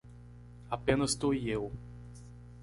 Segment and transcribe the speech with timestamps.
[0.67, 1.71] Apenas tu e eu.